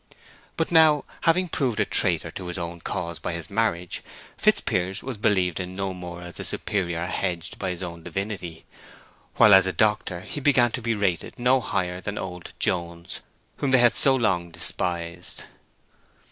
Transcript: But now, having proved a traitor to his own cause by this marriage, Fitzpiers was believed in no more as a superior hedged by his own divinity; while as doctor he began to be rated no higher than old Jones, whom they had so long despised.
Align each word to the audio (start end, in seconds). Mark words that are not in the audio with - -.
But 0.57 0.71
now, 0.71 1.03
having 1.25 1.47
proved 1.47 1.79
a 1.79 1.85
traitor 1.85 2.31
to 2.31 2.47
his 2.47 2.57
own 2.57 2.81
cause 2.81 3.19
by 3.19 3.33
this 3.33 3.51
marriage, 3.51 4.01
Fitzpiers 4.35 5.03
was 5.03 5.15
believed 5.19 5.59
in 5.59 5.75
no 5.75 5.93
more 5.93 6.23
as 6.23 6.39
a 6.39 6.43
superior 6.43 7.05
hedged 7.05 7.59
by 7.59 7.69
his 7.69 7.83
own 7.83 8.01
divinity; 8.01 8.65
while 9.35 9.53
as 9.53 9.71
doctor 9.73 10.21
he 10.21 10.39
began 10.39 10.71
to 10.71 10.81
be 10.81 10.95
rated 10.95 11.37
no 11.37 11.59
higher 11.61 12.01
than 12.01 12.17
old 12.17 12.53
Jones, 12.57 13.19
whom 13.57 13.69
they 13.69 13.77
had 13.77 13.93
so 13.93 14.15
long 14.15 14.49
despised. 14.49 15.43